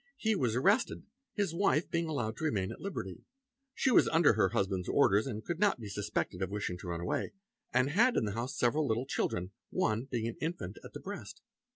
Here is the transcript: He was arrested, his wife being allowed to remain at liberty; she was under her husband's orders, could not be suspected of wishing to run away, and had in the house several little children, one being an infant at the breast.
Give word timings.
He 0.17 0.35
was 0.35 0.55
arrested, 0.55 1.03
his 1.35 1.53
wife 1.53 1.91
being 1.91 2.09
allowed 2.09 2.35
to 2.37 2.43
remain 2.43 2.71
at 2.71 2.81
liberty; 2.81 3.23
she 3.75 3.91
was 3.91 4.07
under 4.07 4.33
her 4.33 4.49
husband's 4.49 4.89
orders, 4.89 5.29
could 5.45 5.59
not 5.59 5.79
be 5.79 5.89
suspected 5.89 6.41
of 6.41 6.49
wishing 6.49 6.79
to 6.79 6.87
run 6.87 7.01
away, 7.01 7.33
and 7.71 7.91
had 7.91 8.17
in 8.17 8.25
the 8.25 8.31
house 8.31 8.57
several 8.57 8.87
little 8.87 9.05
children, 9.05 9.51
one 9.69 10.05
being 10.05 10.27
an 10.27 10.37
infant 10.41 10.79
at 10.83 10.93
the 10.93 10.99
breast. 10.99 11.43